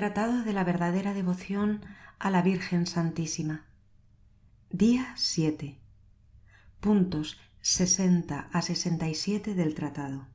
Tratado 0.00 0.44
de 0.44 0.54
la 0.54 0.64
verdadera 0.64 1.12
devoción 1.12 1.84
a 2.18 2.30
la 2.30 2.40
Virgen 2.40 2.86
Santísima. 2.86 3.66
Día 4.70 5.12
7. 5.18 5.78
Puntos 6.80 7.38
60 7.60 8.48
a 8.50 8.62
67 8.62 9.54
del 9.54 9.74
tratado. 9.74 10.26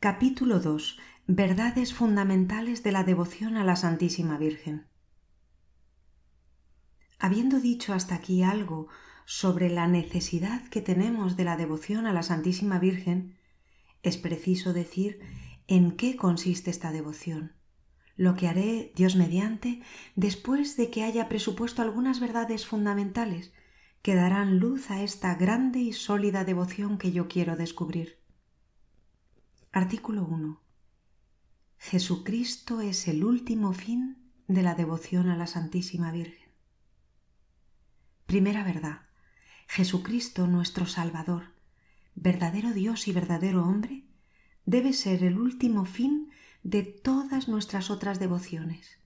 Capítulo 0.00 0.60
2. 0.60 0.98
Verdades 1.26 1.92
fundamentales 1.92 2.82
de 2.82 2.92
la 2.92 3.04
devoción 3.04 3.58
a 3.58 3.64
la 3.64 3.76
Santísima 3.76 4.38
Virgen. 4.38 4.86
Habiendo 7.18 7.60
dicho 7.60 7.92
hasta 7.92 8.14
aquí 8.14 8.42
algo 8.42 8.88
sobre 9.26 9.68
la 9.68 9.88
necesidad 9.88 10.66
que 10.70 10.80
tenemos 10.80 11.36
de 11.36 11.44
la 11.44 11.58
devoción 11.58 12.06
a 12.06 12.14
la 12.14 12.22
Santísima 12.22 12.78
Virgen, 12.78 13.36
es 14.02 14.16
preciso 14.16 14.72
decir 14.72 15.20
en 15.66 15.98
qué 15.98 16.16
consiste 16.16 16.70
esta 16.70 16.90
devoción 16.90 17.62
lo 18.16 18.36
que 18.36 18.48
haré, 18.48 18.92
Dios 18.94 19.16
mediante, 19.16 19.82
después 20.14 20.76
de 20.76 20.90
que 20.90 21.02
haya 21.02 21.28
presupuesto 21.28 21.82
algunas 21.82 22.20
verdades 22.20 22.66
fundamentales 22.66 23.52
que 24.02 24.14
darán 24.14 24.58
luz 24.58 24.90
a 24.90 25.02
esta 25.02 25.34
grande 25.34 25.80
y 25.80 25.92
sólida 25.92 26.44
devoción 26.44 26.98
que 26.98 27.10
yo 27.10 27.26
quiero 27.26 27.56
descubrir. 27.56 28.18
Artículo 29.72 30.24
1. 30.24 30.60
Jesucristo 31.78 32.80
es 32.80 33.08
el 33.08 33.24
último 33.24 33.72
fin 33.72 34.30
de 34.46 34.62
la 34.62 34.74
devoción 34.74 35.28
a 35.28 35.36
la 35.36 35.46
Santísima 35.46 36.12
Virgen. 36.12 36.50
Primera 38.26 38.62
verdad. 38.62 39.00
Jesucristo 39.68 40.46
nuestro 40.46 40.86
Salvador, 40.86 41.54
verdadero 42.14 42.72
Dios 42.72 43.08
y 43.08 43.12
verdadero 43.12 43.64
hombre, 43.64 44.04
debe 44.66 44.92
ser 44.92 45.24
el 45.24 45.38
último 45.38 45.84
fin 45.84 46.30
de 46.64 46.82
todas 46.82 47.46
nuestras 47.46 47.90
otras 47.90 48.18
devociones. 48.18 48.98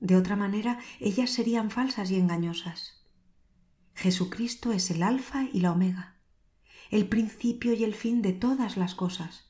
De 0.00 0.16
otra 0.16 0.36
manera, 0.36 0.80
ellas 0.98 1.30
serían 1.30 1.70
falsas 1.70 2.10
y 2.10 2.16
engañosas. 2.16 3.06
Jesucristo 3.94 4.72
es 4.72 4.90
el 4.90 5.02
alfa 5.02 5.44
y 5.52 5.60
la 5.60 5.72
omega, 5.72 6.16
el 6.90 7.08
principio 7.08 7.72
y 7.74 7.84
el 7.84 7.94
fin 7.94 8.22
de 8.22 8.32
todas 8.32 8.76
las 8.76 8.94
cosas. 8.94 9.48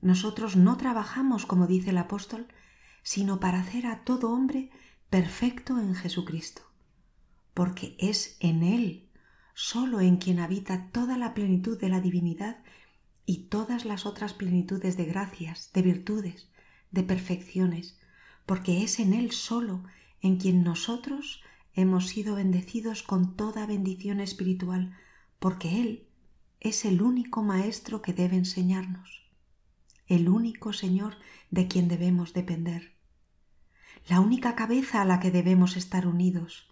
Nosotros 0.00 0.56
no 0.56 0.76
trabajamos, 0.76 1.46
como 1.46 1.66
dice 1.66 1.90
el 1.90 1.98
apóstol, 1.98 2.46
sino 3.02 3.40
para 3.40 3.60
hacer 3.60 3.86
a 3.86 4.04
todo 4.04 4.30
hombre 4.30 4.70
perfecto 5.10 5.78
en 5.78 5.94
Jesucristo, 5.94 6.62
porque 7.54 7.96
es 7.98 8.36
en 8.40 8.62
Él, 8.62 9.10
solo 9.54 10.00
en 10.00 10.18
quien 10.18 10.38
habita 10.38 10.90
toda 10.90 11.16
la 11.18 11.34
plenitud 11.34 11.80
de 11.80 11.88
la 11.88 12.00
divinidad 12.00 12.58
y 13.26 13.48
todas 13.48 13.84
las 13.84 14.06
otras 14.06 14.32
plenitudes 14.32 14.96
de 14.96 15.04
gracias, 15.04 15.72
de 15.72 15.82
virtudes, 15.82 16.48
de 16.92 17.02
perfecciones, 17.02 17.98
porque 18.46 18.84
es 18.84 19.00
en 19.00 19.12
Él 19.12 19.32
solo 19.32 19.82
en 20.22 20.36
quien 20.36 20.62
nosotros 20.62 21.42
hemos 21.74 22.06
sido 22.06 22.36
bendecidos 22.36 23.02
con 23.02 23.36
toda 23.36 23.66
bendición 23.66 24.20
espiritual, 24.20 24.96
porque 25.40 25.82
Él 25.82 26.06
es 26.60 26.84
el 26.84 27.02
único 27.02 27.42
Maestro 27.42 28.00
que 28.00 28.12
debe 28.12 28.36
enseñarnos, 28.36 29.28
el 30.06 30.28
único 30.28 30.72
Señor 30.72 31.16
de 31.50 31.66
quien 31.66 31.88
debemos 31.88 32.32
depender, 32.32 32.94
la 34.08 34.20
única 34.20 34.54
cabeza 34.54 35.02
a 35.02 35.04
la 35.04 35.18
que 35.18 35.32
debemos 35.32 35.76
estar 35.76 36.06
unidos, 36.06 36.68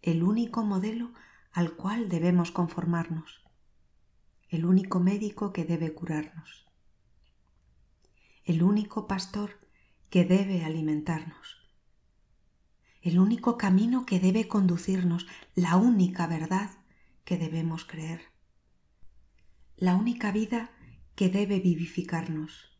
el 0.00 0.22
único 0.22 0.62
modelo 0.62 1.12
al 1.50 1.72
cual 1.72 2.08
debemos 2.08 2.52
conformarnos 2.52 3.41
el 4.52 4.66
único 4.66 5.00
médico 5.00 5.50
que 5.50 5.64
debe 5.64 5.94
curarnos, 5.94 6.66
el 8.44 8.62
único 8.62 9.08
pastor 9.08 9.58
que 10.10 10.26
debe 10.26 10.62
alimentarnos, 10.62 11.56
el 13.00 13.18
único 13.18 13.56
camino 13.56 14.04
que 14.04 14.20
debe 14.20 14.48
conducirnos, 14.48 15.26
la 15.54 15.76
única 15.76 16.26
verdad 16.26 16.70
que 17.24 17.38
debemos 17.38 17.86
creer, 17.86 18.20
la 19.78 19.96
única 19.96 20.32
vida 20.32 20.70
que 21.14 21.30
debe 21.30 21.58
vivificarnos. 21.58 22.78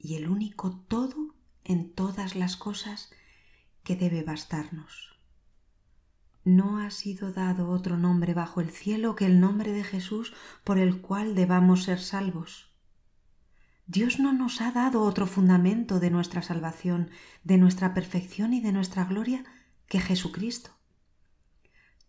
Y 0.00 0.16
el 0.16 0.28
único 0.28 0.80
todo 0.88 1.34
en 1.64 1.92
todas 1.92 2.34
las 2.34 2.56
cosas 2.56 3.10
que 3.84 3.94
debe 3.94 4.24
bastarnos. 4.24 5.17
No 6.48 6.78
ha 6.78 6.90
sido 6.90 7.30
dado 7.30 7.68
otro 7.68 7.98
nombre 7.98 8.32
bajo 8.32 8.62
el 8.62 8.70
cielo 8.70 9.14
que 9.16 9.26
el 9.26 9.38
nombre 9.38 9.70
de 9.70 9.84
Jesús 9.84 10.32
por 10.64 10.78
el 10.78 11.02
cual 11.02 11.34
debamos 11.34 11.84
ser 11.84 12.00
salvos. 12.00 12.72
Dios 13.86 14.18
no 14.18 14.32
nos 14.32 14.62
ha 14.62 14.72
dado 14.72 15.02
otro 15.02 15.26
fundamento 15.26 16.00
de 16.00 16.08
nuestra 16.08 16.40
salvación, 16.40 17.10
de 17.44 17.58
nuestra 17.58 17.92
perfección 17.92 18.54
y 18.54 18.62
de 18.62 18.72
nuestra 18.72 19.04
gloria 19.04 19.44
que 19.88 20.00
Jesucristo. 20.00 20.70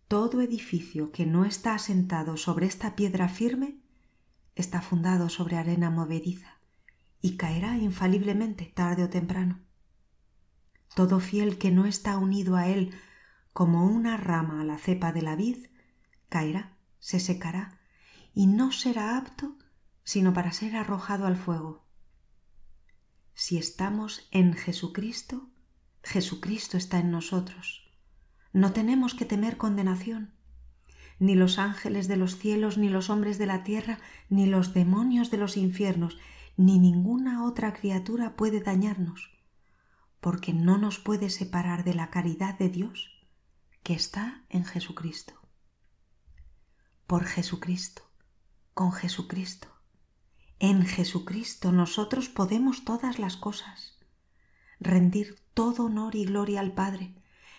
Todo 0.08 0.40
edificio 0.40 1.12
que 1.12 1.26
no 1.26 1.44
está 1.44 1.74
asentado 1.74 2.38
sobre 2.38 2.64
esta 2.64 2.96
piedra 2.96 3.28
firme 3.28 3.76
está 4.54 4.80
fundado 4.80 5.28
sobre 5.28 5.58
arena 5.58 5.90
movediza 5.90 6.62
y 7.20 7.36
caerá 7.36 7.76
infaliblemente 7.76 8.64
tarde 8.64 9.04
o 9.04 9.10
temprano. 9.10 9.60
Todo 10.94 11.20
fiel 11.20 11.58
que 11.58 11.70
no 11.70 11.84
está 11.84 12.16
unido 12.16 12.56
a 12.56 12.68
él 12.68 12.94
como 13.52 13.86
una 13.86 14.16
rama 14.16 14.60
a 14.60 14.64
la 14.64 14.78
cepa 14.78 15.12
de 15.12 15.22
la 15.22 15.36
vid, 15.36 15.66
caerá, 16.28 16.76
se 16.98 17.20
secará, 17.20 17.80
y 18.34 18.46
no 18.46 18.72
será 18.72 19.16
apto 19.16 19.56
sino 20.04 20.32
para 20.32 20.52
ser 20.52 20.76
arrojado 20.76 21.26
al 21.26 21.36
fuego. 21.36 21.84
Si 23.34 23.58
estamos 23.58 24.28
en 24.32 24.54
Jesucristo, 24.54 25.50
Jesucristo 26.02 26.76
está 26.76 26.98
en 26.98 27.10
nosotros. 27.10 27.88
No 28.52 28.72
tenemos 28.72 29.14
que 29.14 29.24
temer 29.24 29.56
condenación. 29.56 30.34
Ni 31.18 31.34
los 31.34 31.58
ángeles 31.58 32.08
de 32.08 32.16
los 32.16 32.38
cielos, 32.38 32.76
ni 32.76 32.88
los 32.88 33.08
hombres 33.10 33.38
de 33.38 33.46
la 33.46 33.62
tierra, 33.62 33.98
ni 34.28 34.46
los 34.46 34.74
demonios 34.74 35.30
de 35.30 35.36
los 35.36 35.56
infiernos, 35.56 36.18
ni 36.56 36.78
ninguna 36.78 37.44
otra 37.44 37.72
criatura 37.72 38.34
puede 38.36 38.60
dañarnos, 38.60 39.30
porque 40.20 40.52
no 40.52 40.76
nos 40.76 40.98
puede 40.98 41.30
separar 41.30 41.84
de 41.84 41.94
la 41.94 42.10
caridad 42.10 42.58
de 42.58 42.68
Dios 42.68 43.19
que 43.82 43.94
está 43.94 44.44
en 44.48 44.64
Jesucristo. 44.64 45.34
Por 47.06 47.24
Jesucristo, 47.24 48.02
con 48.74 48.92
Jesucristo. 48.92 49.68
En 50.58 50.84
Jesucristo 50.84 51.72
nosotros 51.72 52.28
podemos 52.28 52.84
todas 52.84 53.18
las 53.18 53.36
cosas, 53.36 53.98
rendir 54.78 55.40
todo 55.54 55.86
honor 55.86 56.14
y 56.14 56.24
gloria 56.24 56.60
al 56.60 56.72
Padre 56.72 57.14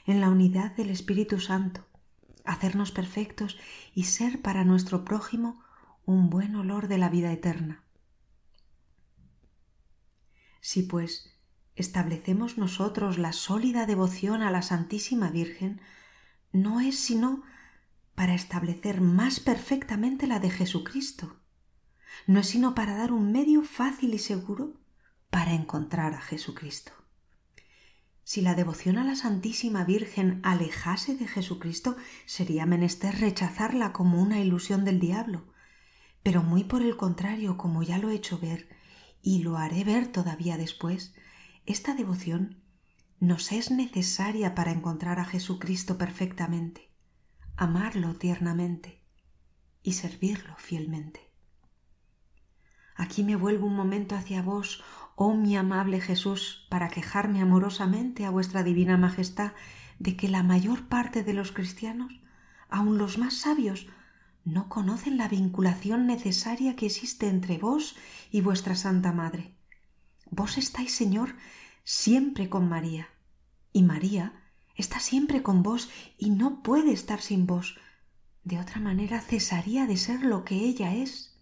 en 0.05 0.21
la 0.21 0.29
unidad 0.29 0.75
del 0.75 0.89
Espíritu 0.89 1.39
Santo, 1.39 1.87
hacernos 2.45 2.91
perfectos 2.91 3.57
y 3.93 4.03
ser 4.03 4.41
para 4.41 4.63
nuestro 4.63 5.03
prójimo 5.03 5.63
un 6.05 6.29
buen 6.29 6.55
olor 6.55 6.87
de 6.87 6.97
la 6.97 7.09
vida 7.09 7.31
eterna. 7.31 7.83
Si 10.59 10.83
pues 10.83 11.35
establecemos 11.75 12.57
nosotros 12.57 13.17
la 13.17 13.33
sólida 13.33 13.85
devoción 13.85 14.43
a 14.43 14.51
la 14.51 14.61
Santísima 14.61 15.31
Virgen, 15.31 15.81
no 16.51 16.79
es 16.81 16.99
sino 16.99 17.43
para 18.15 18.33
establecer 18.33 19.01
más 19.01 19.39
perfectamente 19.39 20.27
la 20.27 20.39
de 20.39 20.49
Jesucristo. 20.49 21.39
No 22.27 22.39
es 22.39 22.47
sino 22.47 22.75
para 22.75 22.95
dar 22.95 23.11
un 23.11 23.31
medio 23.31 23.63
fácil 23.63 24.13
y 24.13 24.19
seguro 24.19 24.79
para 25.29 25.53
encontrar 25.53 26.13
a 26.13 26.21
Jesucristo. 26.21 26.91
Si 28.23 28.41
la 28.41 28.53
devoción 28.53 28.97
a 28.97 29.03
la 29.03 29.15
Santísima 29.15 29.83
Virgen 29.83 30.39
alejase 30.43 31.15
de 31.15 31.27
Jesucristo, 31.27 31.95
sería 32.25 32.65
menester 32.65 33.19
rechazarla 33.19 33.91
como 33.91 34.21
una 34.21 34.39
ilusión 34.39 34.85
del 34.85 34.99
diablo. 34.99 35.47
Pero 36.23 36.43
muy 36.43 36.63
por 36.63 36.81
el 36.81 36.95
contrario, 36.97 37.57
como 37.57 37.81
ya 37.81 37.97
lo 37.97 38.09
he 38.09 38.15
hecho 38.15 38.37
ver, 38.37 38.69
y 39.21 39.39
lo 39.39 39.57
haré 39.57 39.83
ver 39.83 40.07
todavía 40.07 40.57
después, 40.57 41.13
esta 41.65 41.95
devoción 41.95 42.60
nos 43.21 43.51
es 43.51 43.69
necesaria 43.69 44.55
para 44.55 44.71
encontrar 44.71 45.19
a 45.19 45.25
Jesucristo 45.25 45.99
perfectamente, 45.99 46.89
amarlo 47.55 48.15
tiernamente 48.15 48.99
y 49.83 49.93
servirlo 49.93 50.55
fielmente. 50.57 51.29
Aquí 52.95 53.23
me 53.23 53.35
vuelvo 53.35 53.67
un 53.67 53.75
momento 53.75 54.15
hacia 54.15 54.41
vos, 54.41 54.83
oh 55.15 55.35
mi 55.35 55.55
amable 55.55 56.01
Jesús, 56.01 56.65
para 56.71 56.89
quejarme 56.89 57.41
amorosamente 57.41 58.25
a 58.25 58.31
vuestra 58.31 58.63
divina 58.63 58.97
majestad 58.97 59.51
de 59.99 60.17
que 60.17 60.27
la 60.27 60.41
mayor 60.41 60.87
parte 60.87 61.23
de 61.23 61.33
los 61.33 61.51
cristianos, 61.51 62.19
aun 62.69 62.97
los 62.97 63.19
más 63.19 63.35
sabios, 63.35 63.87
no 64.45 64.67
conocen 64.67 65.17
la 65.17 65.27
vinculación 65.27 66.07
necesaria 66.07 66.75
que 66.75 66.87
existe 66.87 67.27
entre 67.27 67.59
vos 67.59 67.95
y 68.31 68.41
vuestra 68.41 68.73
Santa 68.73 69.11
Madre. 69.11 69.53
Vos 70.31 70.57
estáis, 70.57 70.95
Señor, 70.95 71.35
siempre 71.83 72.49
con 72.49 72.69
María, 72.69 73.09
y 73.73 73.83
María 73.83 74.33
está 74.75 74.99
siempre 74.99 75.43
con 75.43 75.63
vos 75.63 75.89
y 76.17 76.29
no 76.29 76.63
puede 76.63 76.91
estar 76.91 77.21
sin 77.21 77.45
vos. 77.45 77.77
De 78.43 78.59
otra 78.59 78.79
manera 78.79 79.21
cesaría 79.21 79.85
de 79.85 79.97
ser 79.97 80.23
lo 80.23 80.43
que 80.43 80.55
ella 80.55 80.95
es. 80.95 81.39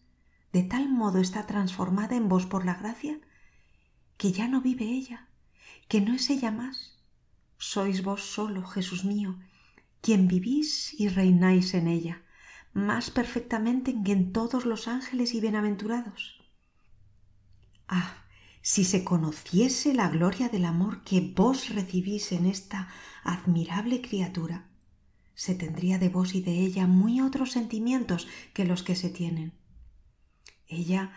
De 0.51 0.63
tal 0.63 0.89
modo 0.89 1.19
está 1.19 1.45
transformada 1.45 2.15
en 2.15 2.27
vos 2.27 2.45
por 2.45 2.65
la 2.65 2.75
gracia 2.75 3.19
que 4.17 4.33
ya 4.33 4.47
no 4.49 4.61
vive 4.61 4.85
ella, 4.85 5.29
que 5.87 6.01
no 6.01 6.13
es 6.13 6.29
ella 6.29 6.51
más. 6.51 6.99
Sois 7.57 8.03
vos 8.03 8.23
solo, 8.23 8.65
Jesús 8.65 9.05
mío, 9.05 9.39
quien 10.01 10.27
vivís 10.27 10.99
y 10.99 11.07
reináis 11.07 11.73
en 11.73 11.87
ella, 11.87 12.23
más 12.73 13.11
perfectamente 13.11 13.95
que 14.03 14.11
en 14.11 14.33
todos 14.33 14.65
los 14.65 14.87
ángeles 14.87 15.33
y 15.33 15.39
bienaventurados. 15.39 16.41
Ah, 17.87 18.25
si 18.69 18.85
se 18.85 19.03
conociese 19.03 19.95
la 19.95 20.09
gloria 20.09 20.47
del 20.47 20.63
amor 20.63 21.01
que 21.01 21.21
vos 21.21 21.69
recibís 21.69 22.31
en 22.31 22.45
esta 22.45 22.87
admirable 23.23 23.99
criatura, 23.99 24.67
se 25.33 25.55
tendría 25.55 25.97
de 25.97 26.09
vos 26.09 26.35
y 26.35 26.41
de 26.41 26.51
ella 26.51 26.85
muy 26.85 27.19
otros 27.19 27.51
sentimientos 27.51 28.27
que 28.53 28.65
los 28.65 28.83
que 28.83 28.95
se 28.95 29.09
tienen. 29.09 29.53
Ella 30.67 31.13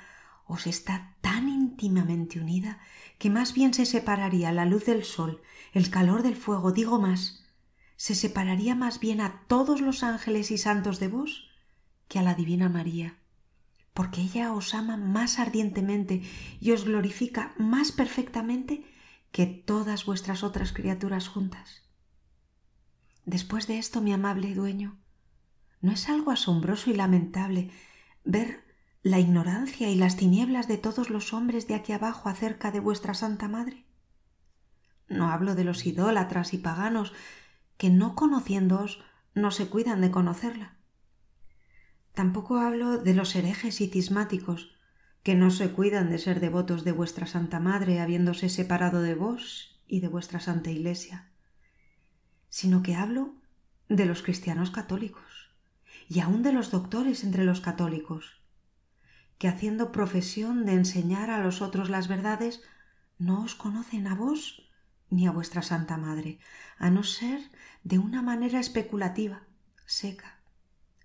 os 0.46 0.66
está 0.66 1.14
tan 1.20 1.46
íntimamente 1.50 2.40
unida 2.40 2.80
que 3.18 3.28
más 3.28 3.52
bien 3.52 3.74
se 3.74 3.84
separaría 3.84 4.50
la 4.50 4.64
luz 4.64 4.86
del 4.86 5.04
sol, 5.04 5.42
el 5.74 5.90
calor 5.90 6.22
del 6.22 6.36
fuego, 6.36 6.72
digo 6.72 6.98
más, 6.98 7.44
se 7.96 8.14
separaría 8.14 8.74
más 8.74 8.98
bien 8.98 9.20
a 9.20 9.42
todos 9.46 9.82
los 9.82 10.02
ángeles 10.02 10.50
y 10.50 10.56
santos 10.56 11.00
de 11.00 11.08
vos 11.08 11.50
que 12.08 12.18
a 12.18 12.22
la 12.22 12.34
Divina 12.34 12.70
María, 12.70 13.18
porque 13.94 14.22
ella 14.22 14.52
os 14.52 14.74
ama 14.74 14.96
más 14.96 15.38
ardientemente 15.38 16.22
y 16.60 16.72
os 16.72 16.84
glorifica 16.84 17.54
más 17.58 17.92
perfectamente 17.92 18.84
que 19.32 19.46
todas 19.46 20.06
vuestras 20.06 20.42
otras 20.42 20.72
criaturas 20.72 21.28
juntas. 21.28 21.82
Después 23.24 23.66
de 23.66 23.78
esto, 23.78 24.00
mi 24.00 24.12
amable 24.12 24.54
dueño, 24.54 24.98
¿no 25.80 25.92
es 25.92 26.08
algo 26.08 26.30
asombroso 26.30 26.90
y 26.90 26.94
lamentable 26.94 27.70
ver 28.24 28.64
la 29.02 29.18
ignorancia 29.18 29.90
y 29.90 29.94
las 29.94 30.16
tinieblas 30.16 30.68
de 30.68 30.78
todos 30.78 31.10
los 31.10 31.32
hombres 31.32 31.66
de 31.68 31.74
aquí 31.74 31.92
abajo 31.92 32.28
acerca 32.28 32.70
de 32.70 32.80
vuestra 32.80 33.14
Santa 33.14 33.48
Madre? 33.48 33.84
No 35.08 35.30
hablo 35.30 35.54
de 35.54 35.64
los 35.64 35.84
idólatras 35.86 36.54
y 36.54 36.58
paganos 36.58 37.12
que 37.76 37.90
no 37.90 38.14
conociéndoos 38.14 39.02
no 39.34 39.50
se 39.50 39.68
cuidan 39.68 40.00
de 40.00 40.10
conocerla. 40.10 40.76
Tampoco 42.14 42.58
hablo 42.58 42.98
de 42.98 43.14
los 43.14 43.34
herejes 43.34 43.80
y 43.80 43.88
cismáticos 43.88 44.76
que 45.22 45.34
no 45.34 45.50
se 45.50 45.70
cuidan 45.70 46.10
de 46.10 46.18
ser 46.18 46.40
devotos 46.40 46.84
de 46.84 46.92
vuestra 46.92 47.26
Santa 47.26 47.60
Madre 47.60 48.00
habiéndose 48.00 48.48
separado 48.48 49.00
de 49.00 49.14
vos 49.14 49.80
y 49.86 50.00
de 50.00 50.08
vuestra 50.08 50.40
Santa 50.40 50.70
Iglesia, 50.70 51.30
sino 52.48 52.82
que 52.82 52.96
hablo 52.96 53.34
de 53.88 54.04
los 54.04 54.22
cristianos 54.22 54.70
católicos 54.70 55.54
y 56.08 56.20
aun 56.20 56.42
de 56.42 56.52
los 56.52 56.70
doctores 56.70 57.24
entre 57.24 57.44
los 57.44 57.60
católicos, 57.60 58.42
que 59.38 59.48
haciendo 59.48 59.92
profesión 59.92 60.66
de 60.66 60.74
enseñar 60.74 61.30
a 61.30 61.42
los 61.42 61.62
otros 61.62 61.88
las 61.88 62.08
verdades, 62.08 62.62
no 63.18 63.42
os 63.42 63.54
conocen 63.54 64.06
a 64.06 64.14
vos 64.14 64.68
ni 65.08 65.26
a 65.26 65.30
vuestra 65.30 65.62
Santa 65.62 65.96
Madre, 65.96 66.38
a 66.78 66.90
no 66.90 67.04
ser 67.04 67.40
de 67.84 67.98
una 67.98 68.22
manera 68.22 68.60
especulativa, 68.60 69.42
seca, 69.86 70.41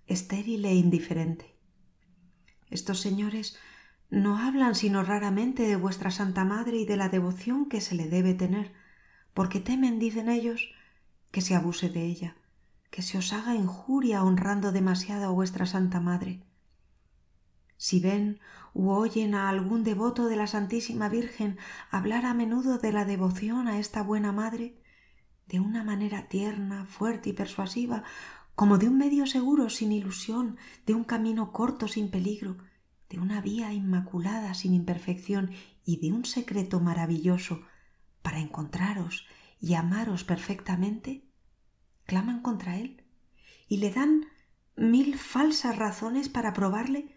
estéril 0.07 0.65
e 0.65 0.73
indiferente. 0.75 1.55
Estos 2.69 2.99
señores 2.99 3.57
no 4.09 4.37
hablan 4.37 4.75
sino 4.75 5.03
raramente 5.03 5.63
de 5.63 5.75
vuestra 5.75 6.11
Santa 6.11 6.45
Madre 6.45 6.77
y 6.77 6.85
de 6.85 6.97
la 6.97 7.09
devoción 7.09 7.67
que 7.67 7.81
se 7.81 7.95
le 7.95 8.07
debe 8.07 8.33
tener, 8.33 8.73
porque 9.33 9.59
temen, 9.59 9.99
dicen 9.99 10.29
ellos, 10.29 10.71
que 11.31 11.41
se 11.41 11.55
abuse 11.55 11.89
de 11.89 12.03
ella, 12.05 12.37
que 12.89 13.01
se 13.01 13.17
os 13.17 13.33
haga 13.33 13.55
injuria 13.55 14.23
honrando 14.23 14.71
demasiado 14.71 15.25
a 15.25 15.31
vuestra 15.31 15.65
Santa 15.65 15.99
Madre. 15.99 16.41
Si 17.75 17.99
ven 17.99 18.39
u 18.73 18.89
oyen 18.89 19.35
a 19.35 19.49
algún 19.49 19.83
devoto 19.83 20.27
de 20.27 20.35
la 20.35 20.47
Santísima 20.47 21.09
Virgen 21.09 21.57
hablar 21.91 22.25
a 22.25 22.33
menudo 22.33 22.77
de 22.77 22.91
la 22.91 23.05
devoción 23.05 23.67
a 23.67 23.77
esta 23.77 24.01
buena 24.01 24.31
Madre, 24.31 24.81
de 25.47 25.59
una 25.59 25.83
manera 25.83 26.27
tierna, 26.27 26.85
fuerte 26.85 27.29
y 27.29 27.33
persuasiva, 27.33 28.03
como 28.57 28.79
de 28.79 28.87
un 28.87 28.97
medio 28.97 29.27
seguro 29.27 29.69
sin 29.69 29.91
ilusión, 29.91 30.57
de 30.87 30.95
un 30.95 31.03
camino 31.03 31.51
corto 31.53 31.87
sin 31.87 32.09
peligro, 32.09 32.57
de 33.07 33.19
una 33.19 33.39
vía 33.39 33.71
inmaculada 33.71 34.55
sin 34.55 34.73
imperfección 34.73 35.51
y 35.85 35.99
de 35.99 36.11
un 36.11 36.25
secreto 36.25 36.79
maravilloso 36.79 37.61
para 38.23 38.39
encontraros 38.39 39.27
y 39.61 39.75
amaros 39.75 40.23
perfectamente, 40.23 41.29
claman 42.07 42.41
contra 42.41 42.77
él 42.77 43.03
y 43.67 43.77
le 43.77 43.91
dan 43.91 44.25
mil 44.75 45.19
falsas 45.19 45.77
razones 45.77 46.27
para 46.27 46.53
probarle 46.53 47.15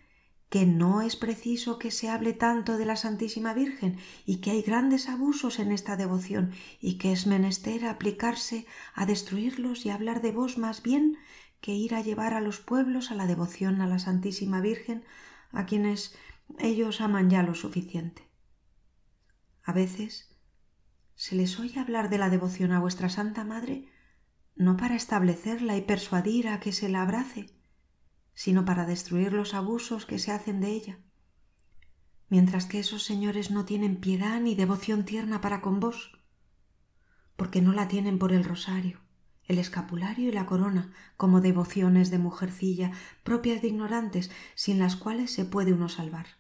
que 0.51 0.67
no 0.67 1.01
es 1.01 1.17
preciso 1.17 1.79
que 1.79 1.91
se 1.91 2.09
hable 2.09 2.33
tanto 2.33 2.77
de 2.77 2.85
la 2.85 2.97
Santísima 2.97 3.55
Virgen 3.55 3.99
y 4.27 4.39
que 4.39 4.51
hay 4.51 4.63
grandes 4.63 5.09
abusos 5.09 5.61
en 5.61 5.71
esta 5.71 5.97
devoción 5.97 6.53
y 6.81 6.99
que 6.99 7.13
es 7.13 7.27
menester 7.27 7.87
aplicarse 7.87 8.67
a 8.93 9.07
destruirlos 9.07 9.87
y 9.87 9.91
hablar 9.91 10.21
de 10.21 10.33
vos 10.33 10.59
más 10.59 10.83
bien 10.83 11.17
que 11.61 11.73
ir 11.73 11.95
a 11.95 12.03
llevar 12.03 12.35
a 12.35 12.41
los 12.41 12.59
pueblos 12.59 13.11
a 13.13 13.15
la 13.15 13.27
devoción 13.27 13.81
a 13.81 13.87
la 13.87 14.01
Santísima 14.01 14.61
Virgen 14.61 15.05
a 15.53 15.67
quienes 15.67 16.17
ellos 16.59 17.01
aman 17.01 17.31
ya 17.31 17.45
lo 17.45 17.55
suficiente. 17.55 18.29
A 19.63 19.73
veces 19.73 20.37
se 21.15 21.37
les 21.37 21.61
oye 21.61 21.79
hablar 21.79 22.11
de 22.11 22.19
la 22.19 22.29
devoción 22.29 22.73
a 22.73 22.81
vuestra 22.81 23.09
Santa 23.09 23.45
Madre 23.45 23.89
no 24.57 24.77
para 24.77 24.97
establecerla 24.97 25.77
y 25.77 25.83
persuadir 25.83 26.49
a 26.49 26.61
que 26.61 26.73
se 26.73 26.89
la 26.89 27.03
abrace, 27.03 27.47
sino 28.41 28.65
para 28.65 28.87
destruir 28.87 29.35
los 29.35 29.53
abusos 29.53 30.07
que 30.07 30.19
se 30.19 30.33
hacen 30.33 30.63
de 30.63 30.69
ella, 30.69 30.99
mientras 32.31 32.65
que 32.65 32.79
esos 32.79 33.03
señores 33.03 33.51
no 33.51 33.67
tienen 33.67 34.01
piedad 34.01 34.41
ni 34.41 34.55
devoción 34.55 35.05
tierna 35.05 35.43
para 35.43 35.61
con 35.61 35.79
vos, 35.79 36.19
porque 37.37 37.61
no 37.61 37.75
la 37.75 37.87
tienen 37.87 38.19
por 38.19 38.33
el 38.33 38.45
rosario, 38.45 38.99
el 39.45 39.59
escapulario 39.59 40.31
y 40.31 40.33
la 40.33 40.47
corona 40.47 40.91
como 41.19 41.43
devociones 41.43 42.11
de 42.11 42.17
mujercilla 42.17 42.93
propias 43.25 43.61
de 43.61 43.69
ignorantes 43.69 44.31
sin 44.55 44.79
las 44.79 44.97
cuales 44.97 45.31
se 45.31 45.45
puede 45.45 45.75
uno 45.75 45.91
salvar. 45.91 46.39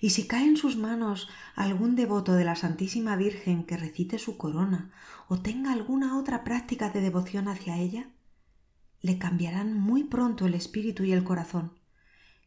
Y 0.00 0.10
si 0.10 0.26
cae 0.26 0.44
en 0.44 0.56
sus 0.56 0.76
manos 0.76 1.28
algún 1.54 1.94
devoto 1.94 2.32
de 2.32 2.46
la 2.46 2.56
Santísima 2.56 3.14
Virgen 3.14 3.62
que 3.62 3.76
recite 3.76 4.18
su 4.18 4.36
corona 4.36 4.90
o 5.28 5.38
tenga 5.38 5.72
alguna 5.72 6.18
otra 6.18 6.42
práctica 6.42 6.90
de 6.90 7.00
devoción 7.00 7.46
hacia 7.46 7.78
ella, 7.78 8.10
le 9.04 9.18
cambiarán 9.18 9.74
muy 9.74 10.04
pronto 10.04 10.46
el 10.46 10.54
espíritu 10.54 11.04
y 11.04 11.12
el 11.12 11.24
corazón. 11.24 11.78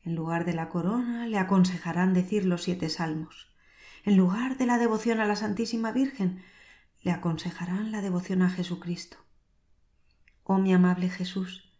En 0.04 0.15
lugar 0.15 0.44
de 0.44 0.56
la 0.56 0.69
corona 0.69 1.27
le 1.27 1.38
aconsejarán 1.38 2.15
decir 2.15 2.45
los 2.45 2.63
siete 2.63 2.89
salmos. 2.89 3.54
En 4.06 4.18
lugar 4.18 4.57
de 4.57 4.65
la 4.65 4.80
devoción 4.80 5.19
a 5.19 5.27
la 5.27 5.36
Santísima 5.36 5.92
Virgen, 5.92 6.42
le 7.04 7.12
aconsejarán 7.12 7.92
la 7.92 8.02
devoción 8.02 8.42
a 8.42 8.49
Jesucristo. 8.49 9.18
Oh 10.42 10.57
mi 10.57 10.73
amable 10.73 11.09
Jesús, 11.09 11.71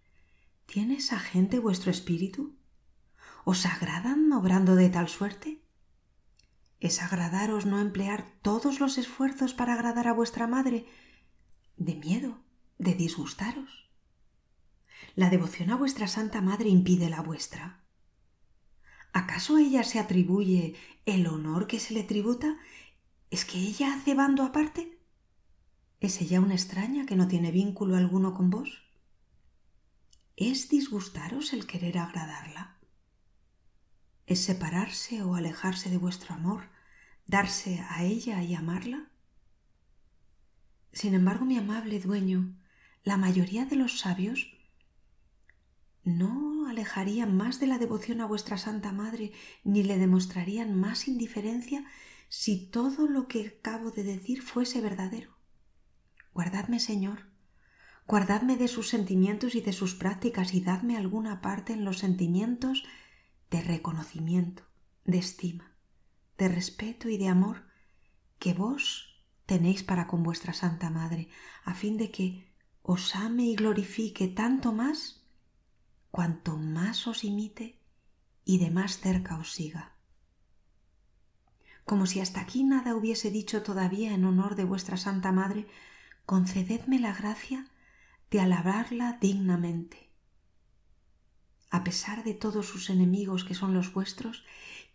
¿tiene 0.68 0.98
esa 0.98 1.18
gente 1.18 1.58
vuestro 1.58 1.90
espíritu? 1.90 2.56
¿Os 3.46 3.66
agradan 3.66 4.32
obrando 4.32 4.76
de 4.76 4.90
tal 4.90 5.08
suerte? 5.08 5.64
¿Es 6.80 7.02
agradaros 7.02 7.66
no 7.66 7.80
emplear 7.80 8.28
todos 8.44 8.80
los 8.80 9.00
esfuerzos 9.00 9.56
para 9.56 9.74
agradar 9.74 10.08
a 10.08 10.14
vuestra 10.14 10.46
madre 10.46 10.86
de 11.78 11.96
miedo 11.96 12.38
de 12.78 12.94
disgustaros? 12.94 13.87
La 15.16 15.30
devoción 15.30 15.72
a 15.72 15.76
vuestra 15.76 16.08
Santa 16.08 16.42
Madre 16.42 16.70
impide 16.70 17.10
la 17.10 17.22
vuestra? 17.22 17.84
¿Acaso 19.14 19.58
ella 19.58 19.84
se 19.84 20.00
atribuye 20.00 20.76
el 21.06 21.28
honor 21.28 21.68
que 21.68 21.80
se 21.80 21.94
le 21.94 22.04
tributa? 22.04 22.58
¿Es 23.32 23.46
que 23.46 23.58
ella 23.58 23.94
hace 23.94 24.14
bando 24.14 24.44
aparte? 24.44 25.00
¿Es 26.00 26.22
ella 26.22 26.40
una 26.40 26.54
extraña 26.54 27.06
que 27.06 27.16
no 27.16 27.28
tiene 27.28 27.52
vínculo 27.52 27.96
alguno 27.96 28.34
con 28.34 28.50
vos? 28.50 28.84
¿Es 30.36 30.70
disgustaros 30.70 31.54
el 31.54 31.66
querer 31.66 31.98
agradarla? 31.98 32.78
¿Es 34.28 34.44
separarse 34.44 35.24
o 35.24 35.34
alejarse 35.36 35.90
de 35.90 35.98
vuestro 35.98 36.36
amor, 36.36 36.70
darse 37.26 37.84
a 37.90 38.04
ella 38.04 38.44
y 38.44 38.54
amarla? 38.54 39.10
Sin 40.92 41.16
embargo, 41.16 41.46
mi 41.46 41.58
amable 41.58 42.00
dueño, 42.00 42.56
la 43.04 43.18
mayoría 43.18 43.66
de 43.66 43.78
los 43.78 44.00
sabios 44.00 44.57
no 46.08 46.68
alejarían 46.70 47.36
más 47.36 47.60
de 47.60 47.68
la 47.68 47.78
devoción 47.78 48.22
a 48.22 48.26
vuestra 48.26 48.58
Santa 48.58 48.94
Madre, 48.94 49.34
ni 49.66 49.84
le 49.84 49.98
demostrarían 49.98 50.74
más 50.74 51.08
indiferencia 51.08 51.86
si 52.30 52.66
todo 52.68 53.08
lo 53.08 53.28
que 53.28 53.48
acabo 53.60 53.92
de 53.92 54.04
decir 54.04 54.42
fuese 54.42 54.80
verdadero. 54.80 55.38
Guardadme, 56.34 56.80
Señor, 56.80 57.28
guardadme 58.08 58.56
de 58.56 58.70
sus 58.70 58.88
sentimientos 58.88 59.54
y 59.56 59.62
de 59.62 59.74
sus 59.74 59.96
prácticas 59.96 60.54
y 60.54 60.62
dadme 60.62 60.96
alguna 60.96 61.42
parte 61.42 61.74
en 61.74 61.84
los 61.84 62.00
sentimientos 62.00 62.86
de 63.52 63.62
reconocimiento, 63.62 64.64
de 65.04 65.18
estima, 65.18 65.76
de 66.38 66.48
respeto 66.48 67.10
y 67.10 67.18
de 67.18 67.28
amor 67.28 67.66
que 68.40 68.54
vos 68.54 69.26
tenéis 69.46 69.84
para 69.84 70.08
con 70.08 70.24
vuestra 70.24 70.54
Santa 70.54 70.90
Madre, 70.90 71.28
a 71.66 71.74
fin 71.74 71.98
de 71.98 72.12
que 72.12 72.54
os 72.82 73.14
ame 73.16 73.44
y 73.44 73.56
glorifique 73.56 74.30
tanto 74.30 74.72
más 74.72 75.17
cuanto 76.12 76.58
más 76.58 77.08
os 77.08 77.24
imite 77.24 77.80
y 78.46 78.60
de 78.60 78.72
más 78.72 79.00
cerca 79.00 79.38
os 79.38 79.52
siga. 79.52 79.98
como 81.88 82.06
si 82.06 82.20
hasta 82.20 82.42
aquí 82.42 82.66
nada 82.66 82.96
hubiese 82.96 83.32
dicho 83.32 83.64
todavía 83.64 84.14
en 84.14 84.26
honor 84.26 84.56
de 84.56 84.66
vuestra 84.66 84.98
Santa 84.98 85.32
Madre, 85.32 85.68
concededme 86.26 87.00
la 87.00 87.14
gracia 87.14 87.72
de 88.30 88.42
alabarla 88.42 89.18
dignamente. 89.22 90.10
A 91.70 91.86
pesar 91.86 92.26
de 92.26 92.34
todos 92.34 92.66
sus 92.66 92.90
enemigos 92.90 93.46
que 93.46 93.56
son 93.56 93.74
los 93.74 93.94
vuestros, 93.94 94.44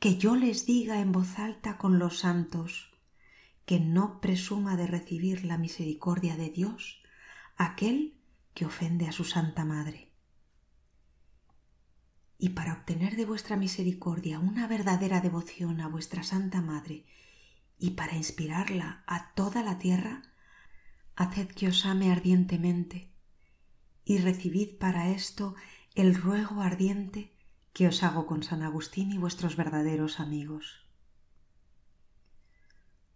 que 0.00 0.18
yo 0.18 0.36
les 0.36 0.66
diga 0.66 1.00
en 1.00 1.12
voz 1.12 1.38
alta 1.38 1.78
con 1.78 1.98
los 1.98 2.18
santos, 2.18 2.92
que 3.64 3.80
no 3.80 4.20
presuma 4.20 4.76
de 4.76 4.86
recibir 4.86 5.46
la 5.46 5.56
misericordia 5.56 6.36
de 6.36 6.50
Dios 6.50 7.02
aquel 7.56 8.18
que 8.52 8.66
ofende 8.66 9.08
a 9.08 9.12
su 9.12 9.24
Santa 9.24 9.64
Madre. 9.64 10.11
Y 12.42 12.48
para 12.48 12.72
obtener 12.72 13.14
de 13.14 13.24
vuestra 13.24 13.54
misericordia 13.56 14.40
una 14.40 14.66
verdadera 14.66 15.20
devoción 15.20 15.80
a 15.80 15.86
vuestra 15.86 16.24
Santa 16.24 16.60
Madre 16.60 17.06
y 17.78 17.90
para 17.90 18.16
inspirarla 18.16 19.04
a 19.06 19.32
toda 19.34 19.62
la 19.62 19.78
tierra, 19.78 20.22
haced 21.14 21.46
que 21.46 21.68
os 21.68 21.86
ame 21.86 22.10
ardientemente 22.10 23.12
y 24.04 24.18
recibid 24.18 24.76
para 24.76 25.10
esto 25.10 25.54
el 25.94 26.16
ruego 26.16 26.62
ardiente 26.62 27.30
que 27.72 27.86
os 27.86 28.02
hago 28.02 28.26
con 28.26 28.42
San 28.42 28.64
Agustín 28.64 29.12
y 29.12 29.18
vuestros 29.18 29.54
verdaderos 29.54 30.18
amigos. 30.18 30.84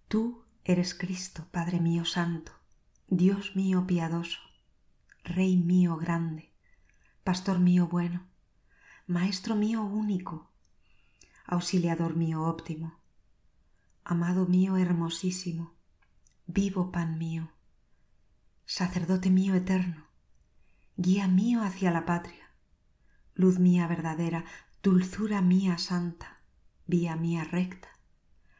Tú 0.06 0.44
eres 0.62 0.94
Cristo, 0.94 1.48
Padre 1.50 1.80
mío 1.80 2.04
Santo, 2.04 2.52
Dios 3.08 3.56
mío 3.56 3.88
piadoso, 3.88 4.38
Rey 5.24 5.56
mío 5.56 5.96
grande, 5.96 6.52
Pastor 7.24 7.58
mío 7.58 7.88
bueno, 7.88 8.35
Maestro 9.08 9.54
mío 9.54 9.84
único, 9.84 10.50
Auxiliador 11.46 12.16
mío 12.16 12.42
óptimo, 12.42 12.98
Amado 14.02 14.46
mío 14.46 14.76
hermosísimo, 14.78 15.76
vivo 16.48 16.90
pan 16.90 17.16
mío, 17.16 17.52
Sacerdote 18.64 19.30
mío 19.30 19.54
eterno, 19.54 20.08
guía 20.96 21.28
mío 21.28 21.62
hacia 21.62 21.92
la 21.92 22.04
patria, 22.04 22.50
luz 23.34 23.60
mía 23.60 23.86
verdadera, 23.86 24.44
dulzura 24.82 25.40
mía 25.40 25.78
santa, 25.78 26.42
vía 26.88 27.14
mía 27.14 27.44
recta, 27.44 27.90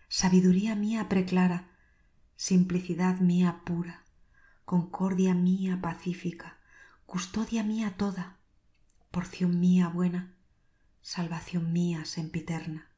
sabiduría 0.08 0.76
mía 0.76 1.08
preclara, 1.08 1.66
simplicidad 2.36 3.18
mía 3.18 3.62
pura, 3.64 4.04
concordia 4.64 5.34
mía 5.34 5.80
pacífica, 5.82 6.60
custodia 7.04 7.64
mía 7.64 7.96
toda, 7.96 8.36
porción 9.10 9.58
mía 9.58 9.88
buena, 9.88 10.35
salvación 11.06 11.72
mía 11.72 12.04
sempiterna. 12.04 12.90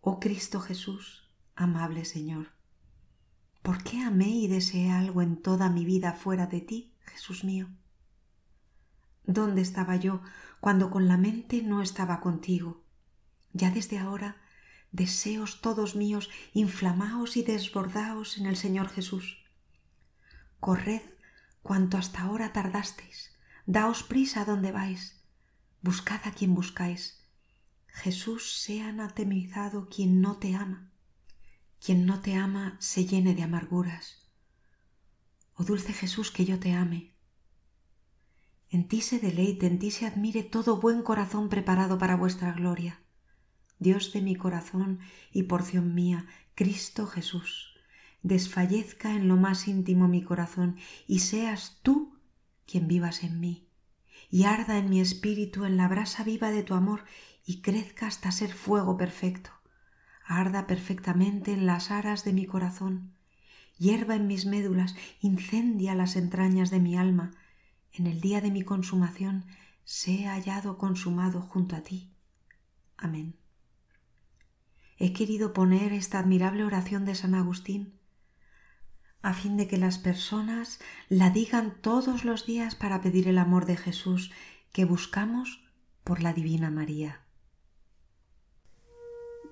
Oh 0.00 0.18
Cristo 0.18 0.60
Jesús, 0.60 1.28
amable 1.54 2.06
Señor. 2.06 2.52
¿Por 3.60 3.84
qué 3.84 4.00
amé 4.00 4.28
y 4.28 4.48
deseé 4.48 4.90
algo 4.90 5.20
en 5.20 5.36
toda 5.36 5.68
mi 5.68 5.84
vida 5.84 6.14
fuera 6.14 6.46
de 6.46 6.62
ti, 6.62 6.94
Jesús 7.04 7.44
mío? 7.44 7.68
¿Dónde 9.24 9.60
estaba 9.60 9.96
yo 9.96 10.22
cuando 10.60 10.90
con 10.90 11.06
la 11.06 11.18
mente 11.18 11.60
no 11.60 11.82
estaba 11.82 12.20
contigo? 12.20 12.82
Ya 13.52 13.70
desde 13.70 13.98
ahora 13.98 14.36
deseos 14.90 15.60
todos 15.60 15.96
míos, 15.96 16.30
inflamaos 16.54 17.36
y 17.36 17.42
desbordaos 17.42 18.38
en 18.38 18.46
el 18.46 18.56
Señor 18.56 18.88
Jesús. 18.88 19.36
Corred 20.60 21.02
cuanto 21.62 21.98
hasta 21.98 22.22
ahora 22.22 22.54
tardasteis, 22.54 23.36
daos 23.66 24.02
prisa 24.02 24.46
donde 24.46 24.72
vais, 24.72 25.20
buscad 25.82 26.22
a 26.24 26.32
quien 26.32 26.54
buscáis. 26.54 27.19
Jesús 27.92 28.52
sea 28.60 28.88
anatemizado 28.88 29.88
quien 29.88 30.20
no 30.20 30.38
te 30.38 30.54
ama, 30.54 30.92
quien 31.84 32.06
no 32.06 32.20
te 32.20 32.34
ama 32.34 32.76
se 32.80 33.06
llene 33.06 33.34
de 33.34 33.42
amarguras. 33.42 34.30
Oh 35.54 35.64
dulce 35.64 35.92
Jesús, 35.92 36.30
que 36.30 36.44
yo 36.44 36.58
te 36.58 36.72
ame. 36.72 37.14
En 38.70 38.86
ti 38.86 39.00
se 39.00 39.18
deleite, 39.18 39.66
en 39.66 39.78
ti 39.78 39.90
se 39.90 40.06
admire 40.06 40.42
todo 40.42 40.80
buen 40.80 41.02
corazón 41.02 41.48
preparado 41.48 41.98
para 41.98 42.16
vuestra 42.16 42.52
gloria. 42.52 43.02
Dios 43.78 44.12
de 44.12 44.20
mi 44.20 44.36
corazón 44.36 45.00
y 45.32 45.44
porción 45.44 45.94
mía, 45.94 46.26
Cristo 46.54 47.06
Jesús, 47.06 47.74
desfallezca 48.22 49.14
en 49.14 49.26
lo 49.26 49.36
más 49.36 49.66
íntimo 49.68 50.06
mi 50.06 50.22
corazón 50.22 50.76
y 51.06 51.20
seas 51.20 51.78
tú 51.82 52.18
quien 52.66 52.86
vivas 52.86 53.24
en 53.24 53.40
mí, 53.40 53.68
y 54.30 54.44
arda 54.44 54.78
en 54.78 54.88
mi 54.90 55.00
espíritu 55.00 55.64
en 55.64 55.76
la 55.76 55.88
brasa 55.88 56.22
viva 56.22 56.50
de 56.50 56.62
tu 56.62 56.74
amor 56.74 57.04
y 57.50 57.60
crezca 57.62 58.06
hasta 58.06 58.30
ser 58.32 58.52
fuego 58.52 58.96
perfecto, 58.96 59.50
arda 60.24 60.66
perfectamente 60.66 61.52
en 61.52 61.66
las 61.66 61.90
aras 61.90 62.24
de 62.24 62.32
mi 62.32 62.46
corazón, 62.46 63.12
hierva 63.78 64.14
en 64.14 64.26
mis 64.26 64.46
médulas, 64.46 64.94
incendia 65.20 65.94
las 65.94 66.16
entrañas 66.16 66.70
de 66.70 66.80
mi 66.80 66.96
alma, 66.96 67.32
en 67.92 68.06
el 68.06 68.20
día 68.20 68.40
de 68.40 68.50
mi 68.50 68.62
consumación 68.62 69.44
sea 69.84 70.34
hallado 70.34 70.78
consumado 70.78 71.40
junto 71.42 71.74
a 71.74 71.80
ti. 71.80 72.10
Amén 72.96 73.34
he 75.00 75.14
querido 75.14 75.54
poner 75.54 75.94
esta 75.94 76.18
admirable 76.18 76.62
oración 76.62 77.06
de 77.06 77.14
San 77.14 77.34
Agustín 77.34 77.94
a 79.22 79.32
fin 79.32 79.56
de 79.56 79.66
que 79.66 79.78
las 79.78 79.98
personas 79.98 80.78
la 81.08 81.30
digan 81.30 81.74
todos 81.80 82.24
los 82.24 82.46
días 82.46 82.74
para 82.74 83.00
pedir 83.00 83.26
el 83.26 83.38
amor 83.38 83.64
de 83.66 83.76
Jesús 83.76 84.30
que 84.72 84.84
buscamos 84.84 85.62
por 86.04 86.22
la 86.22 86.32
Divina 86.32 86.70
María. 86.70 87.20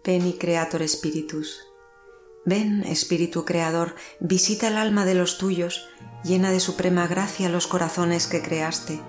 Ven 0.08 0.26
y 0.26 0.32
Creator 0.38 0.88
Spiritus. 0.88 1.66
Ven, 2.46 2.82
Espíritu 2.84 3.44
Creador, 3.44 3.94
visita 4.20 4.68
el 4.68 4.78
alma 4.78 5.04
de 5.04 5.12
los 5.12 5.36
tuyos, 5.36 5.86
llena 6.24 6.50
de 6.50 6.60
suprema 6.60 7.06
gracia 7.06 7.50
los 7.50 7.66
corazones 7.66 8.26
que 8.26 8.40
creaste. 8.40 9.02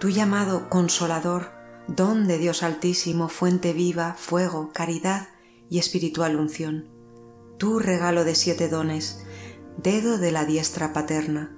Tú 0.00 0.08
llamado 0.08 0.68
Consolador, 0.68 1.52
don 1.86 2.26
de 2.26 2.38
Dios 2.38 2.64
Altísimo, 2.64 3.28
fuente 3.28 3.72
viva, 3.72 4.16
fuego, 4.18 4.72
caridad, 4.72 5.28
y 5.70 5.78
espiritual 5.78 6.34
unción, 6.34 6.88
tu 7.56 7.78
regalo 7.78 8.24
de 8.24 8.34
siete 8.34 8.68
dones, 8.68 9.24
dedo 9.76 10.18
de 10.18 10.32
la 10.32 10.44
diestra 10.44 10.92
paterna, 10.92 11.56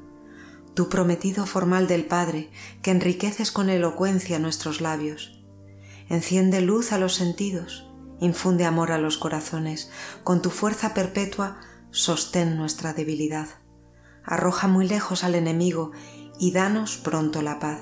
tu 0.74 0.90
prometido 0.90 1.46
formal 1.46 1.86
del 1.86 2.04
Padre, 2.04 2.50
que 2.82 2.90
enriqueces 2.90 3.50
con 3.50 3.70
elocuencia 3.70 4.38
nuestros 4.38 4.82
labios. 4.82 5.42
Enciende 6.10 6.60
luz 6.60 6.92
a 6.92 6.98
los 6.98 7.14
sentidos, 7.14 7.87
infunde 8.20 8.64
amor 8.64 8.92
a 8.92 8.98
los 8.98 9.18
corazones, 9.18 9.90
con 10.24 10.42
tu 10.42 10.50
fuerza 10.50 10.94
perpetua 10.94 11.60
sostén 11.90 12.56
nuestra 12.56 12.92
debilidad. 12.92 13.48
Arroja 14.24 14.68
muy 14.68 14.86
lejos 14.86 15.24
al 15.24 15.34
enemigo 15.34 15.92
y 16.38 16.52
danos 16.52 16.96
pronto 16.96 17.42
la 17.42 17.58
paz. 17.58 17.80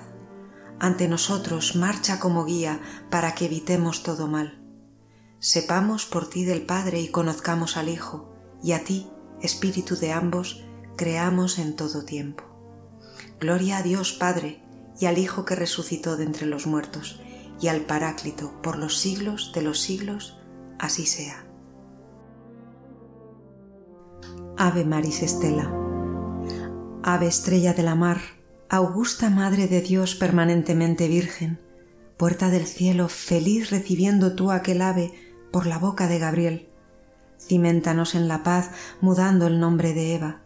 Ante 0.78 1.08
nosotros 1.08 1.76
marcha 1.76 2.18
como 2.20 2.44
guía 2.44 2.80
para 3.10 3.34
que 3.34 3.46
evitemos 3.46 4.02
todo 4.02 4.28
mal 4.28 4.66
sepamos 5.38 6.06
por 6.06 6.28
ti 6.28 6.44
del 6.44 6.62
Padre 6.62 7.00
y 7.00 7.08
conozcamos 7.08 7.76
al 7.76 7.88
Hijo, 7.88 8.34
y 8.62 8.72
a 8.72 8.84
ti, 8.84 9.08
Espíritu 9.40 9.96
de 9.96 10.12
ambos, 10.12 10.64
creamos 10.96 11.58
en 11.58 11.76
todo 11.76 12.04
tiempo. 12.04 12.42
Gloria 13.38 13.78
a 13.78 13.82
Dios 13.82 14.12
Padre, 14.12 14.62
y 14.98 15.06
al 15.06 15.18
Hijo 15.18 15.44
que 15.44 15.54
resucitó 15.54 16.16
de 16.16 16.24
entre 16.24 16.46
los 16.46 16.66
muertos, 16.66 17.20
y 17.60 17.68
al 17.68 17.82
Paráclito 17.82 18.52
por 18.62 18.78
los 18.78 18.98
siglos 18.98 19.52
de 19.54 19.62
los 19.62 19.80
siglos, 19.80 20.38
así 20.78 21.06
sea. 21.06 21.46
Ave 24.58 24.84
Maris 24.84 25.22
Estela. 25.22 25.72
Ave 27.02 27.26
estrella 27.26 27.74
de 27.74 27.82
la 27.82 27.94
mar, 27.94 28.20
augusta 28.68 29.30
Madre 29.30 29.68
de 29.68 29.80
Dios 29.80 30.14
permanentemente 30.14 31.08
Virgen, 31.08 31.60
puerta 32.16 32.50
del 32.50 32.66
cielo, 32.66 33.08
feliz 33.08 33.70
recibiendo 33.70 34.34
tú 34.34 34.50
aquel 34.50 34.82
ave 34.82 35.12
por 35.52 35.66
la 35.66 35.78
boca 35.78 36.08
de 36.08 36.18
Gabriel. 36.18 36.68
Cimentanos 37.38 38.14
en 38.14 38.28
la 38.28 38.42
paz, 38.42 38.70
mudando 39.00 39.46
el 39.46 39.60
nombre 39.60 39.92
de 39.92 40.14
Eva. 40.14 40.40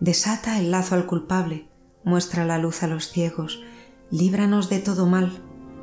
Desata 0.00 0.58
el 0.58 0.70
lazo 0.70 0.96
al 0.96 1.06
culpable, 1.06 1.68
muestra 2.04 2.44
la 2.44 2.58
luz 2.58 2.82
a 2.82 2.88
los 2.88 3.10
ciegos, 3.10 3.62
líbranos 4.10 4.68
de 4.68 4.80
todo 4.80 5.06
mal, 5.06 5.49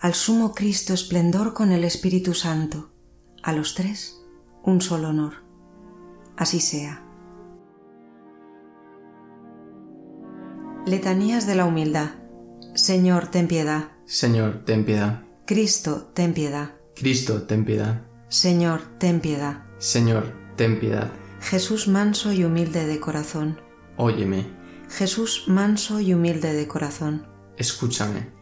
al 0.00 0.14
sumo 0.14 0.54
Cristo 0.54 0.94
esplendor 0.94 1.54
con 1.54 1.72
el 1.72 1.84
Espíritu 1.84 2.34
Santo, 2.34 2.90
a 3.42 3.52
los 3.52 3.74
tres 3.74 4.20
un 4.62 4.80
solo 4.80 5.08
honor. 5.08 5.44
Así 6.36 6.60
sea. 6.60 7.04
Letanías 10.86 11.46
de 11.46 11.54
la 11.54 11.64
Humildad. 11.64 12.10
Señor, 12.74 13.28
ten 13.28 13.48
piedad. 13.48 13.88
Señor, 14.06 14.64
ten 14.64 14.84
piedad. 14.84 15.22
Cristo, 15.46 16.10
ten 16.14 16.32
piedad. 16.32 16.72
Cristo, 16.94 17.42
ten 17.42 17.64
piedad. 17.64 18.02
Señor, 18.28 18.82
ten 18.98 19.20
piedad. 19.20 19.64
Señor, 19.78 20.34
ten 20.56 20.78
piedad. 20.78 21.10
Jesús 21.40 21.88
manso 21.88 22.32
y 22.32 22.44
humilde 22.44 22.86
de 22.86 23.00
corazón. 23.00 23.60
Óyeme, 23.96 24.46
Jesús 24.88 25.44
manso 25.46 26.00
y 26.00 26.14
humilde 26.14 26.52
de 26.52 26.66
corazón. 26.68 27.26
escúchame. 27.56 28.37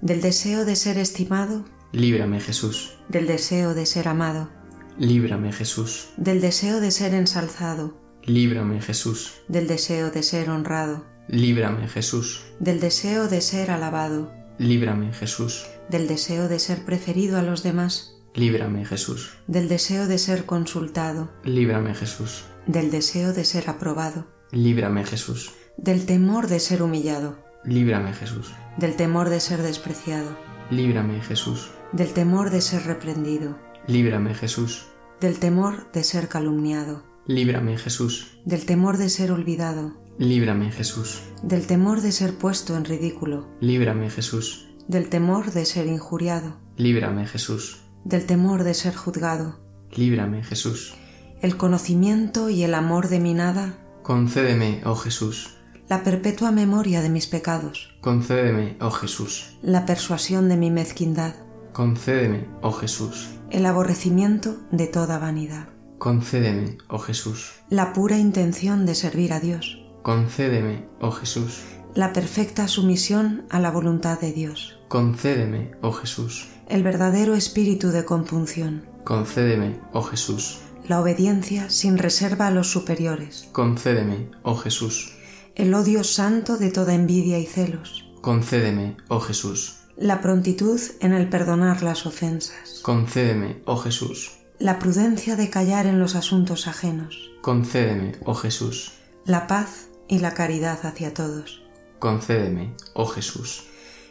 Del 0.00 0.20
deseo 0.20 0.64
de 0.64 0.76
ser 0.76 0.98
estimado, 0.98 1.64
Líbrame, 1.92 2.40
Jesús. 2.40 2.98
del 3.08 3.26
deseo 3.26 3.74
de 3.74 3.86
ser 3.86 4.08
amado, 4.08 4.50
Líbrame, 4.98 5.52
Jesús. 5.52 6.08
del 6.16 6.40
deseo 6.40 6.80
de 6.80 6.90
ser 6.90 7.14
ensalzado, 7.14 7.96
Líbrame, 8.24 8.80
Jesús. 8.80 9.34
del 9.48 9.66
deseo 9.66 10.10
de 10.10 10.22
ser 10.22 10.50
honrado, 10.50 11.04
Líbrame, 11.28 11.88
Jesús. 11.88 12.42
del 12.60 12.80
deseo 12.80 13.28
de 13.28 13.40
ser 13.40 13.70
alabado, 13.70 14.32
Líbrame, 14.58 15.12
Jesús. 15.12 15.66
del 15.88 16.08
deseo 16.08 16.48
de 16.48 16.58
ser 16.58 16.84
preferido 16.84 17.38
a 17.38 17.42
los 17.42 17.62
demás, 17.62 18.12
Líbrame, 18.34 18.84
Jesús. 18.84 19.30
del 19.46 19.68
deseo 19.68 20.06
de 20.06 20.18
ser 20.18 20.44
consultado, 20.44 21.30
Líbrame, 21.44 21.94
Jesús. 21.94 22.44
del 22.66 22.90
deseo 22.90 23.32
de 23.32 23.44
ser 23.44 23.70
aprobado, 23.70 24.26
Líbrame, 24.52 25.04
Jesús. 25.04 25.52
del 25.78 26.04
temor 26.06 26.48
de 26.48 26.60
ser 26.60 26.82
humillado, 26.82 27.38
Líbrame, 27.66 28.12
Jesús. 28.12 28.52
del 28.78 28.94
temor 28.96 29.28
de 29.28 29.40
ser 29.40 29.62
despreciado, 29.62 30.36
Líbrame, 30.70 31.20
Jesús. 31.20 31.70
del 31.92 32.12
temor 32.12 32.50
de 32.50 32.60
ser 32.60 32.84
reprendido, 32.84 33.58
Líbrame, 33.86 34.34
Jesús. 34.34 34.86
del 35.20 35.38
temor 35.38 35.90
de 35.92 36.04
ser 36.04 36.28
calumniado, 36.28 37.04
Líbrame, 37.26 37.76
Jesús. 37.78 38.38
del 38.44 38.64
temor 38.66 38.96
de 38.98 39.08
ser 39.08 39.32
olvidado, 39.32 39.94
Líbrame, 40.18 40.70
Jesús. 40.72 41.22
del 41.42 41.66
temor 41.66 42.00
de 42.00 42.12
ser 42.12 42.34
puesto 42.38 42.76
en 42.76 42.84
ridículo, 42.84 43.48
Líbrame, 43.60 44.10
Jesús. 44.10 44.68
del 44.88 45.08
temor 45.08 45.50
de 45.52 45.64
ser 45.64 45.86
injuriado, 45.86 46.56
Líbrame, 46.76 47.26
Jesús. 47.26 47.82
del 48.04 48.26
temor 48.26 48.62
de 48.64 48.74
ser 48.74 48.94
juzgado, 48.94 49.58
Líbrame, 49.94 50.44
Jesús. 50.44 50.94
el 51.42 51.56
conocimiento 51.56 52.48
y 52.50 52.62
el 52.62 52.74
amor 52.74 53.08
de 53.08 53.18
mi 53.20 53.34
nada, 53.34 53.78
Concédeme, 54.02 54.82
oh 54.84 54.94
Jesús. 54.94 55.56
La 55.88 56.02
perpetua 56.02 56.50
memoria 56.50 57.00
de 57.02 57.08
mis 57.08 57.26
pecados, 57.26 57.94
Concédeme, 58.00 58.76
oh 58.80 58.90
Jesús. 58.90 59.56
la 59.62 59.86
persuasión 59.86 60.48
de 60.48 60.56
mi 60.56 60.70
mezquindad, 60.70 61.34
Concédeme, 61.72 62.48
oh 62.62 62.72
Jesús. 62.72 63.28
el 63.50 63.66
aborrecimiento 63.66 64.56
de 64.72 64.86
toda 64.86 65.18
vanidad, 65.18 65.68
Concédeme, 65.98 66.78
oh 66.88 66.98
Jesús. 66.98 67.52
la 67.70 67.92
pura 67.92 68.18
intención 68.18 68.84
de 68.86 68.94
servir 68.94 69.32
a 69.32 69.40
Dios, 69.40 69.78
Concédeme, 70.02 70.88
oh 71.00 71.10
Jesús. 71.12 71.62
la 71.94 72.12
perfecta 72.12 72.66
sumisión 72.68 73.44
a 73.50 73.60
la 73.60 73.70
voluntad 73.70 74.20
de 74.20 74.32
Dios, 74.32 74.78
Concédeme, 74.88 75.72
oh 75.82 75.92
Jesús. 75.92 76.48
el 76.68 76.82
verdadero 76.82 77.34
espíritu 77.34 77.88
de 77.90 78.04
compunción, 78.04 78.86
Concédeme, 79.04 79.80
oh 79.92 80.02
Jesús. 80.02 80.58
la 80.88 81.00
obediencia 81.00 81.70
sin 81.70 81.96
reserva 81.96 82.48
a 82.48 82.50
los 82.50 82.70
superiores, 82.72 83.48
Concédeme, 83.52 84.30
oh 84.42 84.56
Jesús. 84.56 85.12
El 85.56 85.74
odio 85.74 86.04
santo 86.04 86.56
de 86.58 86.70
toda 86.70 86.94
envidia 86.94 87.38
y 87.38 87.46
celos, 87.46 88.04
Concédeme, 88.20 88.96
oh 89.08 89.20
Jesús. 89.20 89.76
la 89.96 90.20
prontitud 90.20 90.80
en 91.00 91.12
el 91.12 91.28
perdonar 91.28 91.82
las 91.82 92.06
ofensas, 92.06 92.80
Concédeme, 92.82 93.62
oh 93.66 93.76
Jesús. 93.76 94.32
la 94.58 94.78
prudencia 94.78 95.36
de 95.36 95.50
callar 95.50 95.86
en 95.86 95.98
los 95.98 96.14
asuntos 96.14 96.66
ajenos, 96.68 97.30
Concédeme, 97.42 98.12
oh 98.24 98.34
Jesús. 98.34 98.92
la 99.24 99.46
paz 99.46 99.88
y 100.08 100.18
la 100.20 100.34
caridad 100.34 100.78
hacia 100.84 101.12
todos, 101.14 101.62
Concédeme, 101.98 102.74
oh 102.94 103.06
Jesús. 103.06 103.64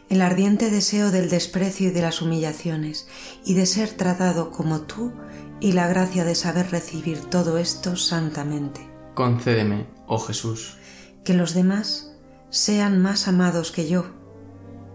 el 0.10 0.21
ardiente 0.21 0.69
deseo 0.71 1.12
del 1.12 1.29
desprecio 1.29 1.89
y 1.89 1.91
de 1.91 2.01
las 2.01 2.21
humillaciones, 2.21 3.08
y 3.45 3.53
de 3.53 3.65
ser 3.65 3.89
tratado 3.91 4.51
como 4.51 4.81
tú, 4.81 5.13
y 5.62 5.71
la 5.71 5.88
gracia 5.88 6.25
de 6.25 6.36
saber 6.36 6.69
recibir 6.71 7.19
todo 7.21 7.58
esto 7.58 7.95
santamente. 7.95 8.81
Concédeme, 9.13 9.88
oh 10.08 10.19
Jesús. 10.19 10.77
Que 11.25 11.33
los 11.33 11.53
demás 11.53 12.13
sean 12.49 13.01
más 13.01 13.27
amados 13.27 13.71
que 13.71 13.88
yo, 13.89 14.05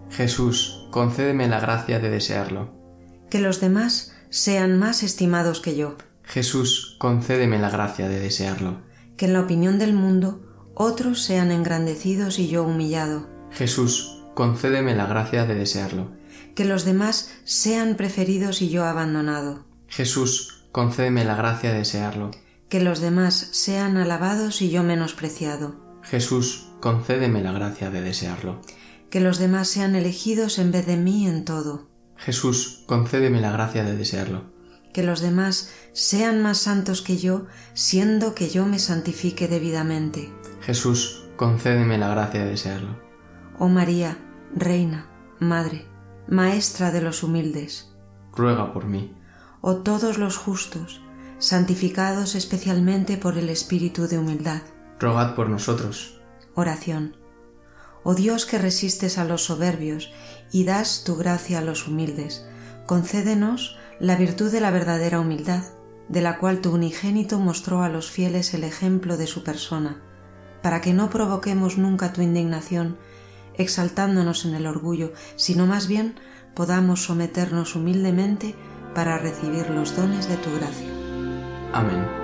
Jesús, 0.09 0.87
concédeme 0.91 1.47
la 1.47 1.59
gracia 1.59 1.99
de 1.99 2.09
desearlo. 2.09 2.73
que 3.29 3.39
los 3.39 3.61
demás 3.61 4.13
sean 4.29 4.77
más 4.79 5.03
estimados 5.03 5.59
que 5.61 5.75
yo, 5.75 5.95
Jesús, 6.23 6.95
concédeme 6.99 7.59
la 7.59 7.69
gracia 7.69 8.09
de 8.09 8.19
desearlo. 8.19 8.81
que 9.17 9.25
en 9.25 9.33
la 9.33 9.41
opinión 9.41 9.77
del 9.77 9.93
mundo 9.93 10.41
otros 10.73 11.21
sean 11.21 11.51
engrandecidos 11.51 12.39
y 12.39 12.47
yo 12.47 12.63
humillado, 12.63 13.27
Jesús, 13.51 14.23
concédeme 14.33 14.95
la 14.95 15.05
gracia 15.05 15.45
de 15.45 15.55
desearlo. 15.55 16.11
que 16.55 16.65
los 16.65 16.83
demás 16.85 17.31
sean 17.43 17.95
preferidos 17.95 18.61
y 18.61 18.69
yo 18.69 18.85
abandonado, 18.85 19.65
Jesús, 19.87 20.63
concédeme 20.71 21.23
la 21.25 21.35
gracia 21.35 21.71
de 21.71 21.79
desearlo. 21.79 22.31
que 22.69 22.79
los 22.81 22.99
demás 23.01 23.49
sean 23.51 23.97
alabados 23.97 24.61
y 24.61 24.69
yo 24.69 24.83
menospreciado, 24.83 25.90
Jesús, 26.11 26.67
concédeme 26.81 27.41
la 27.41 27.53
gracia 27.53 27.89
de 27.89 28.01
desearlo. 28.01 28.59
que 29.09 29.21
los 29.21 29.39
demás 29.39 29.69
sean 29.69 29.95
elegidos 29.95 30.59
en 30.59 30.69
vez 30.73 30.85
de 30.85 30.97
mí 30.97 31.25
en 31.25 31.45
todo, 31.45 31.87
Jesús, 32.17 32.83
concédeme 32.85 33.39
la 33.39 33.51
gracia 33.53 33.85
de 33.85 33.95
desearlo. 33.95 34.51
que 34.93 35.03
los 35.03 35.21
demás 35.21 35.71
sean 35.93 36.41
más 36.41 36.57
santos 36.57 37.01
que 37.01 37.15
yo, 37.17 37.45
siendo 37.73 38.35
que 38.35 38.49
yo 38.49 38.65
me 38.65 38.77
santifique 38.77 39.47
debidamente. 39.47 40.33
Jesús, 40.59 41.23
concédeme 41.37 41.97
la 41.97 42.09
gracia 42.09 42.43
de 42.43 42.49
desearlo. 42.51 42.99
Oh 43.57 43.69
María, 43.69 44.17
Reina, 44.53 45.07
Madre, 45.39 45.85
Maestra 46.27 46.91
de 46.91 47.01
los 47.01 47.23
humildes, 47.23 47.87
Ruega 48.35 48.73
por 48.73 48.83
mí. 48.85 49.15
oh 49.61 49.77
todos 49.77 50.17
los 50.17 50.35
justos, 50.35 50.99
santificados 51.39 52.35
especialmente 52.35 53.15
por 53.15 53.37
el 53.37 53.47
Espíritu 53.47 54.07
de 54.09 54.17
humildad. 54.19 54.61
Rogad 55.01 55.33
por 55.33 55.49
nosotros. 55.49 56.21
Oración. 56.53 57.17
Oh 58.03 58.13
Dios 58.13 58.45
que 58.45 58.59
resistes 58.59 59.17
a 59.17 59.25
los 59.25 59.43
soberbios 59.43 60.11
y 60.51 60.63
das 60.63 61.03
tu 61.03 61.15
gracia 61.15 61.59
a 61.59 61.61
los 61.61 61.87
humildes, 61.87 62.45
concédenos 62.85 63.77
la 63.99 64.15
virtud 64.15 64.51
de 64.51 64.61
la 64.61 64.69
verdadera 64.69 65.19
humildad, 65.19 65.63
de 66.07 66.21
la 66.21 66.37
cual 66.37 66.61
tu 66.61 66.73
unigénito 66.73 67.39
mostró 67.39 67.81
a 67.81 67.89
los 67.89 68.11
fieles 68.11 68.53
el 68.53 68.63
ejemplo 68.63 69.17
de 69.17 69.27
su 69.27 69.43
persona, 69.43 70.01
para 70.61 70.81
que 70.81 70.93
no 70.93 71.09
provoquemos 71.09 71.77
nunca 71.77 72.13
tu 72.13 72.21
indignación, 72.21 72.97
exaltándonos 73.55 74.45
en 74.45 74.53
el 74.53 74.67
orgullo, 74.67 75.13
sino 75.35 75.65
más 75.65 75.87
bien 75.87 76.15
podamos 76.55 77.03
someternos 77.03 77.75
humildemente 77.75 78.55
para 78.93 79.17
recibir 79.17 79.69
los 79.69 79.95
dones 79.95 80.27
de 80.27 80.37
tu 80.37 80.51
gracia. 80.53 80.89
Amén. 81.73 82.20